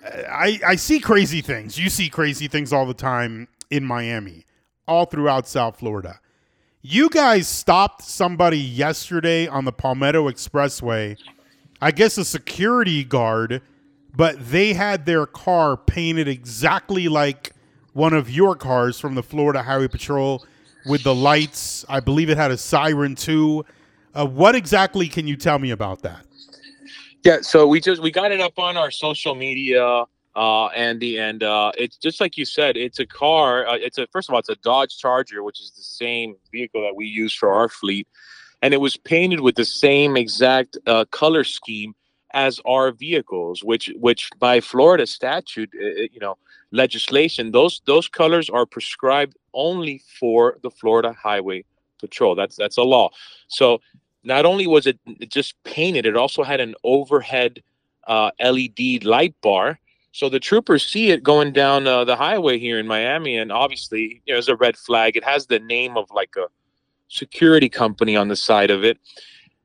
[0.04, 1.78] I, I see crazy things.
[1.78, 4.44] You see crazy things all the time in Miami,
[4.87, 6.20] all throughout South Florida.
[6.82, 11.16] You guys stopped somebody yesterday on the Palmetto Expressway,
[11.80, 13.62] I guess a security guard,
[14.14, 17.52] but they had their car painted exactly like
[17.94, 20.44] one of your cars from the Florida Highway Patrol
[20.84, 21.84] with the lights.
[21.88, 23.64] I believe it had a siren too.
[24.14, 26.25] Uh, what exactly can you tell me about that?
[27.25, 30.04] Yeah, so we just we got it up on our social media,
[30.37, 32.77] uh, Andy, and uh, it's just like you said.
[32.77, 33.67] It's a car.
[33.67, 36.83] Uh, it's a first of all, it's a Dodge Charger, which is the same vehicle
[36.83, 38.06] that we use for our fleet,
[38.62, 41.94] and it was painted with the same exact uh, color scheme
[42.35, 46.37] as our vehicles, which which by Florida statute, uh, uh, you know,
[46.73, 51.65] legislation, those those colors are prescribed only for the Florida Highway
[52.00, 52.35] Patrol.
[52.35, 53.10] That's that's a law.
[53.48, 53.81] So
[54.25, 54.98] not only was it
[55.29, 57.62] just painted, it also had an overhead
[58.06, 59.79] uh, LED light bar.
[60.12, 64.22] So the troopers see it going down uh, the highway here in Miami, and obviously,
[64.25, 65.16] you know, there's a red flag.
[65.16, 66.46] It has the name of like a
[67.08, 68.98] security company on the side of it.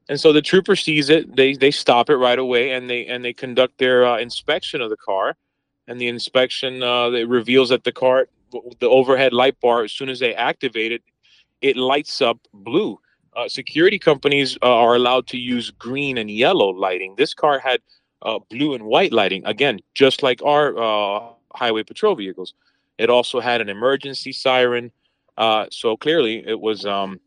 [0.10, 1.36] And so the trooper sees it.
[1.36, 4.90] They they stop it right away, and they and they conduct their uh, inspection of
[4.90, 5.36] the car.
[5.88, 8.28] And the inspection uh, it reveals that the car,
[8.80, 11.04] the overhead light bar, as soon as they activate it,
[11.62, 13.00] it lights up blue.
[13.40, 17.16] Uh, security companies uh, are allowed to use green and yellow lighting.
[17.16, 17.80] This car had
[18.22, 22.54] uh, blue and white lighting, again, just like our uh, highway patrol vehicles.
[22.98, 24.92] It also had an emergency siren.
[25.38, 27.22] Uh, so clearly, it was um,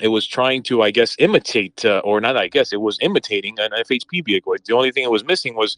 [0.00, 2.36] it was trying to, I guess, imitate, uh, or not.
[2.36, 4.54] I guess it was imitating an FHP vehicle.
[4.64, 5.76] The only thing it was missing was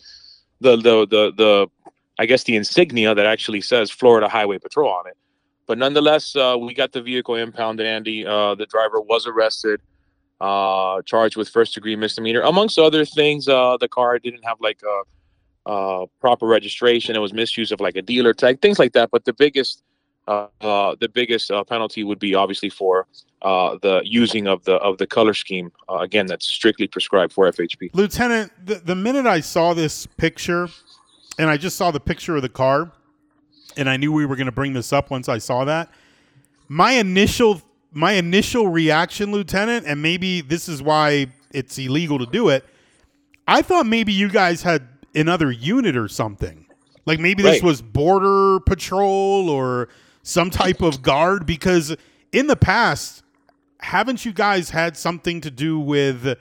[0.61, 1.67] the the the the
[2.19, 5.17] I guess the insignia that actually says Florida Highway Patrol on it.
[5.67, 7.87] But nonetheless, uh, we got the vehicle impounded.
[7.87, 9.81] Andy, uh, the driver was arrested,
[10.41, 13.49] uh, charged with first degree misdemeanor, amongst other things.
[13.49, 17.15] Uh, the car didn't have like a, proper registration.
[17.15, 19.11] It was misuse of like a dealer tag, things like that.
[19.13, 19.85] But the biggest,
[20.27, 23.07] uh, uh, the biggest penalty would be obviously for
[23.43, 25.71] the using of the of the color scheme.
[25.89, 27.91] again, that's strictly prescribed for FHP.
[27.95, 30.69] Lieutenant, the, the minute I saw this picture,
[31.39, 32.91] and I just saw the picture of the car
[33.77, 35.91] and I knew we were going to bring this up once I saw that.
[36.69, 37.63] My initial
[37.95, 42.65] my initial reaction, Lieutenant, and maybe this is why it's illegal to do it.
[43.47, 46.67] I thought maybe you guys had another unit or something.
[47.05, 49.89] Like maybe this was border patrol or
[50.23, 51.95] some type of guard because
[52.33, 53.23] in the past
[53.81, 56.39] haven't you guys had something to do with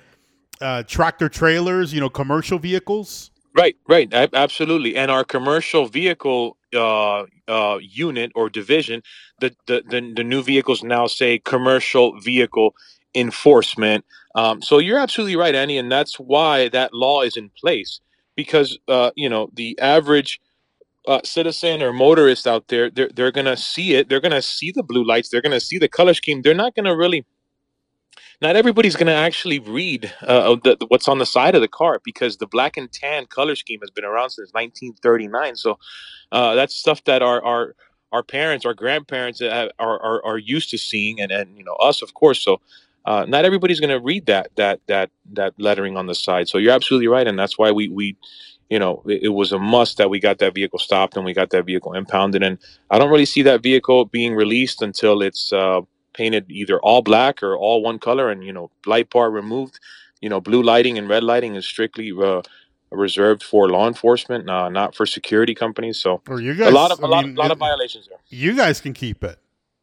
[0.62, 3.32] uh, tractor trailers, you know, commercial vehicles?
[3.54, 4.96] Right, right, absolutely.
[4.96, 9.02] And our commercial vehicle uh, uh, unit or division,
[9.40, 12.76] the, the the the new vehicles now say commercial vehicle
[13.16, 14.06] enforcement.
[14.36, 18.00] Um, so you're absolutely right, Annie, and that's why that law is in place
[18.36, 20.40] because uh, you know the average
[21.08, 24.10] uh, citizen or motorist out there, they're they're gonna see it.
[24.10, 25.30] They're gonna see the blue lights.
[25.30, 26.42] They're gonna see the color scheme.
[26.42, 27.26] They're not gonna really
[28.42, 31.68] not everybody's going to actually read uh, the, the- what's on the side of the
[31.70, 35.56] car because the black and tan color scheme has been around since 1939.
[35.58, 35.80] So
[36.32, 37.76] uh, that's stuff that our our
[38.14, 41.76] our parents, our grandparents uh, are, are are used to seeing, and and you know
[41.76, 42.44] us, of course.
[42.44, 42.62] So.
[43.06, 46.48] Uh, not everybody's going to read that that that that lettering on the side.
[46.48, 48.18] So you're absolutely right, and that's why we we,
[48.70, 51.34] you know, it, it was a must that we got that vehicle stopped and we
[51.34, 52.44] got that vehicle impounded.
[52.44, 52.60] And
[52.92, 55.82] I don't really see that vehicle being released until it's uh,
[56.14, 59.80] painted either all black or all one color and you know light bar removed
[60.22, 62.42] you know blue lighting and red lighting is strictly uh,
[62.92, 66.92] reserved for law enforcement uh, not for security companies so Or you guys, a lot
[66.92, 69.38] of I a lot, mean, lot it- of violations there you guys can keep it.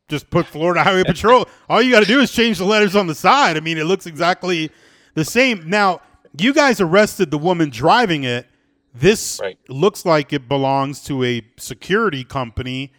[0.08, 1.46] Just put Florida Highway Patrol.
[1.68, 3.58] All you got to do is change the letters on the side.
[3.58, 4.70] I mean, it looks exactly
[5.12, 5.68] the same.
[5.68, 6.00] Now,
[6.38, 8.46] you guys arrested the woman driving it.
[8.94, 9.58] This Right.
[9.68, 12.90] looks like it belongs to a security company.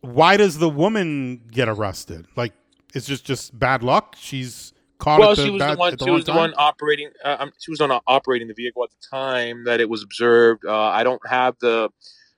[0.00, 2.26] Why does the woman get arrested?
[2.36, 2.54] Like,
[2.96, 4.16] it's just just bad luck.
[4.18, 6.40] She's caught well at the, she was bad, the one the she was the time?
[6.40, 9.78] one operating uh, um, she was on uh, operating the vehicle at the time that
[9.78, 11.90] it was observed uh, i don't have the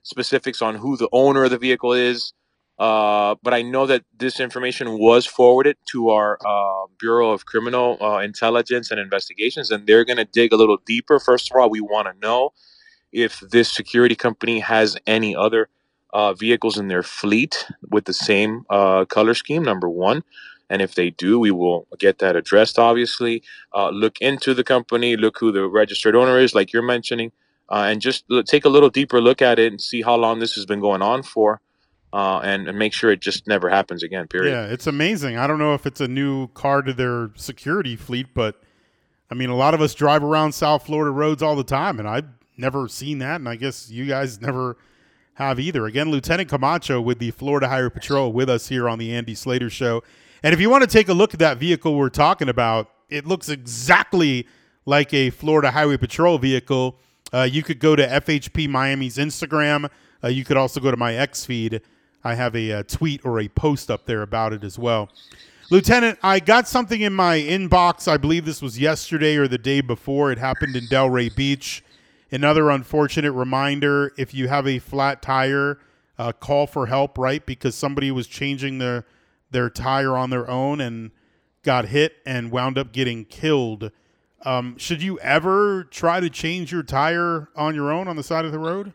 [0.03, 2.33] specifics on who the owner of the vehicle is
[2.79, 7.97] uh, but I know that this information was forwarded to our uh, Bureau of Criminal
[8.01, 11.19] uh, Intelligence and Investigations, and they're going to dig a little deeper.
[11.19, 12.53] First of all, we want to know
[13.11, 15.67] if this security company has any other
[16.13, 20.23] uh, vehicles in their fleet with the same uh, color scheme, number one.
[20.69, 23.43] And if they do, we will get that addressed, obviously.
[23.73, 27.31] Uh, look into the company, look who the registered owner is, like you're mentioning,
[27.69, 30.53] uh, and just take a little deeper look at it and see how long this
[30.53, 31.61] has been going on for.
[32.11, 34.27] Uh, and, and make sure it just never happens again.
[34.27, 34.51] Period.
[34.51, 35.37] Yeah, it's amazing.
[35.37, 38.63] I don't know if it's a new car to their security fleet, but
[39.29, 42.07] I mean, a lot of us drive around South Florida roads all the time, and
[42.07, 42.25] I've
[42.57, 44.77] never seen that, and I guess you guys never
[45.35, 45.85] have either.
[45.85, 49.69] Again, Lieutenant Camacho with the Florida Highway Patrol with us here on the Andy Slater
[49.69, 50.03] Show.
[50.43, 53.25] And if you want to take a look at that vehicle we're talking about, it
[53.25, 54.47] looks exactly
[54.85, 56.95] like a Florida Highway Patrol vehicle.
[57.33, 59.89] Uh, you could go to FHP Miami's Instagram.
[60.23, 61.81] Uh, you could also go to my X feed.
[62.23, 65.09] I have a, uh tweet or a post up there about it as well.
[65.71, 68.07] Lieutenant, I got something in my inbox.
[68.07, 70.31] I believe this was yesterday or the day before.
[70.31, 71.83] It happened in Delray Beach.
[72.31, 75.77] Another unfortunate reminder if you have a flat tire,
[76.17, 77.45] uh, call for help, right?
[77.45, 79.05] Because somebody was changing their,
[79.51, 81.11] their tire on their own and
[81.63, 83.91] got hit and wound up getting killed.
[84.45, 88.45] Um, should you ever try to change your tire on your own on the side
[88.45, 88.93] of the road?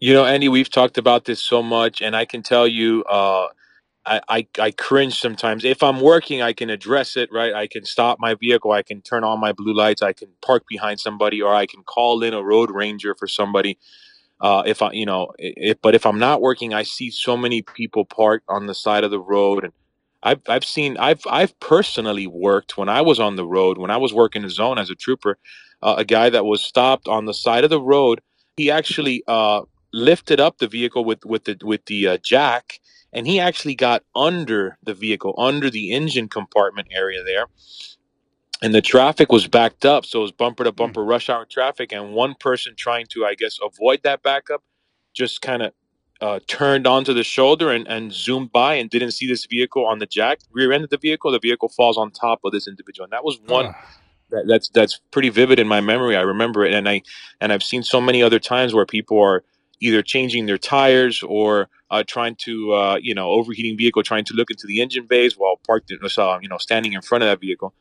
[0.00, 3.46] You know, Andy, we've talked about this so much, and I can tell you, uh,
[4.04, 5.64] I, I I cringe sometimes.
[5.64, 7.54] If I'm working, I can address it, right?
[7.54, 10.64] I can stop my vehicle, I can turn on my blue lights, I can park
[10.68, 13.78] behind somebody, or I can call in a road ranger for somebody.
[14.40, 17.62] Uh, if I, you know, if, but if I'm not working, I see so many
[17.62, 19.72] people parked on the side of the road, and
[20.22, 23.96] I've I've seen I've I've personally worked when I was on the road when I
[23.96, 25.38] was working the zone as a trooper,
[25.82, 28.20] uh, a guy that was stopped on the side of the road.
[28.56, 29.62] He actually uh,
[29.92, 32.80] lifted up the vehicle with with the with the uh, jack,
[33.12, 37.46] and he actually got under the vehicle, under the engine compartment area there.
[38.62, 41.90] And the traffic was backed up, so it was bumper to bumper rush hour traffic.
[41.90, 44.62] And one person trying to, I guess, avoid that backup,
[45.12, 45.72] just kind of
[46.22, 49.98] uh, turned onto the shoulder and, and zoomed by and didn't see this vehicle on
[49.98, 51.32] the jack rear end of the vehicle.
[51.32, 53.74] The vehicle falls on top of this individual, and that was one Ugh.
[54.30, 56.16] that, that's that's pretty vivid in my memory.
[56.16, 57.02] I remember it, and I
[57.40, 59.44] and I've seen so many other times where people are
[59.80, 64.34] either changing their tires or uh, trying to uh, you know overheating vehicle, trying to
[64.34, 67.28] look into the engine bays while parked, in, uh, you know, standing in front of
[67.28, 67.74] that vehicle,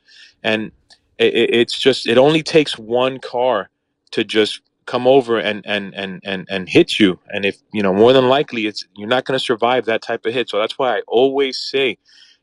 [0.44, 0.72] and
[1.20, 3.70] it- it's just it only takes one car
[4.12, 7.20] to just come over and and and and and hit you.
[7.30, 10.26] And if you know more than likely it's you're not going to survive that type
[10.26, 10.50] of hit.
[10.50, 11.98] So that's why i always say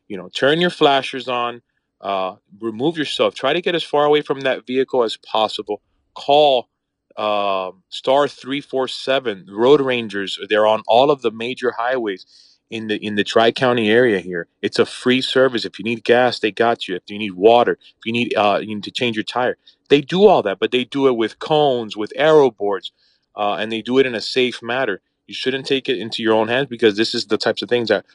[0.07, 1.61] you know turn your flashers on
[2.01, 3.35] uh, remove yourself.
[3.35, 5.81] Try to get as far away from that vehicle as possible.
[6.15, 6.69] Call
[7.17, 10.39] uh, star 347 road rangers.
[10.49, 12.25] They're on all of the major highways
[12.69, 16.39] in the in the tri-county area here it's a free service if you need gas
[16.39, 19.15] they got you if you need water if you need uh you need to change
[19.15, 19.57] your tire
[19.89, 22.91] they do all that but they do it with cones with arrow boards
[23.35, 26.33] uh, and they do it in a safe manner you shouldn't take it into your
[26.33, 28.05] own hands because this is the types of things that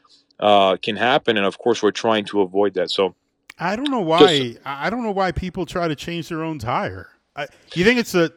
[0.40, 3.14] uh, can happen and of course we're trying to avoid that so
[3.58, 4.56] I don't know why.
[4.64, 7.10] I I don't know why people try to change their own tire.
[7.36, 8.32] I, you think it's a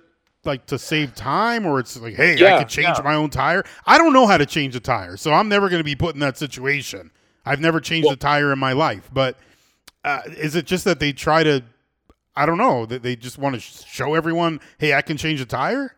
[0.48, 3.04] like to save time, or it's like, hey, I Yeah, could change yeah.
[3.04, 3.64] my own tire.
[3.86, 6.16] I don't know how to change a tire, so I'm never going to be put
[6.16, 7.12] in that situation.
[7.46, 9.38] I've never changed a tire in my life, but
[10.04, 11.64] uh, is it just that they try to?
[12.36, 15.46] I don't know that they just want to show everyone, hey, I can change a
[15.46, 15.96] tire.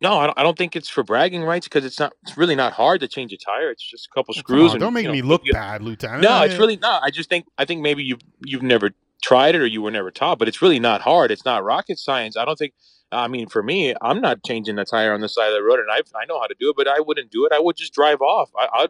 [0.00, 2.56] no I don't, I don't think it's for bragging rights because it's not it's really
[2.56, 5.02] not hard to change a tire it's just a couple screws on, and don't make
[5.04, 6.22] you know, me look you- bad, Lieutenant.
[6.22, 7.02] No, I- it's really not.
[7.04, 8.90] I just think I think maybe you've you've never
[9.22, 11.30] tried it or you were never taught, but it's really not hard.
[11.30, 12.36] It's not rocket science.
[12.38, 12.72] I don't think.
[13.12, 15.80] I mean, for me, I'm not changing the tire on the side of the road,
[15.80, 17.52] and I I know how to do it, but I wouldn't do it.
[17.52, 18.50] I would just drive off.
[18.56, 18.88] I, I'd.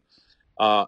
[0.59, 0.85] Uh,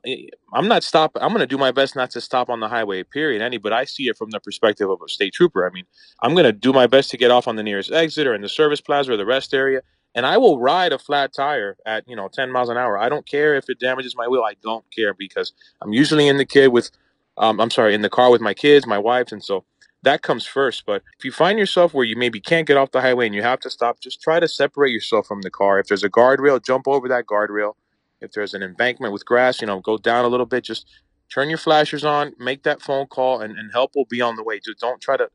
[0.53, 1.13] I'm not stop.
[1.19, 3.05] I'm going to do my best not to stop on the highway.
[3.05, 3.41] Period.
[3.41, 5.67] Any, but I see it from the perspective of a state trooper.
[5.67, 5.85] I mean,
[6.21, 8.43] I'm going to do my best to get off on the nearest exit or in
[8.43, 9.81] the service plaza or the rest area,
[10.15, 12.99] and I will ride a flat tire at you know 10 miles an hour.
[12.99, 14.43] I don't care if it damages my wheel.
[14.43, 16.91] I don't care because I'm usually in the kid with,
[17.39, 19.65] um, I'm sorry, in the car with my kids, my wife, and so
[20.03, 20.85] that comes first.
[20.87, 23.43] But if you find yourself where you maybe can't get off the highway and you
[23.43, 25.79] have to stop, just try to separate yourself from the car.
[25.79, 27.75] If there's a guardrail, jump over that guardrail.
[28.21, 30.65] If there's an embankment with grass, you know, go down a little bit.
[30.65, 30.87] Just
[31.33, 34.45] turn your flashers on, make that phone call, and, and help will be on the
[34.45, 34.61] way.
[34.61, 35.29] Just don't try to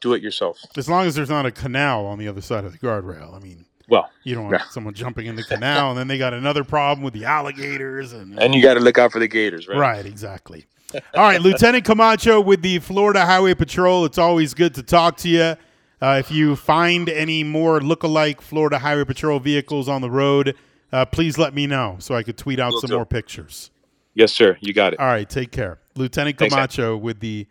[0.00, 0.58] do it yourself.
[0.76, 3.34] as long as there's not a canal on the other side of the guardrail.
[3.34, 4.64] I mean, Well, you don't want Yeah.
[4.68, 8.38] someone jumping in the canal, and then they got another problem with the alligators and
[8.38, 9.78] and you got to look out for the gators, right?
[9.78, 10.66] Right, exactly.
[10.94, 14.04] All right, Lieutenant Camacho with the Florida Highway Patrol.
[14.04, 15.56] It's always good to talk to you.
[16.00, 20.56] Uh, if you find any more look-alike Florida Highway Patrol vehicles on the road,
[20.92, 22.96] uh, please let me know so I could tweet out Will some do.
[22.96, 23.70] more pictures.
[24.14, 24.56] Yes, sir.
[24.60, 25.00] You got it.
[25.00, 25.78] All right, take care.
[25.96, 26.54] Lieutenant Thanks.
[26.54, 27.46] Camacho with the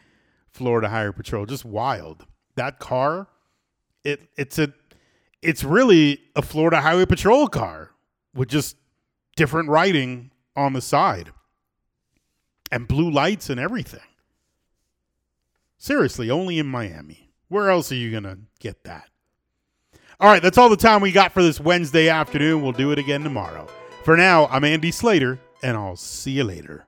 [0.50, 1.46] Florida Highway Patrol.
[1.46, 2.26] Just wild.
[2.56, 3.28] That car,
[4.04, 4.72] it it's a
[5.42, 7.90] it's really a Florida Highway Patrol car
[8.34, 8.78] with just
[9.36, 11.32] different writing on the side
[12.74, 14.00] and blue lights and everything.
[15.78, 17.30] Seriously, only in Miami.
[17.48, 19.10] Where else are you going to get that?
[20.20, 22.64] All right, that's all the time we got for this Wednesday afternoon.
[22.64, 23.68] We'll do it again tomorrow.
[24.04, 26.88] For now, I'm Andy Slater, and I'll see you later.